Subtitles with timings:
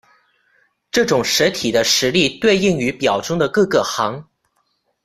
[0.89, 4.27] 这种实体的实例对应于表中的各个行。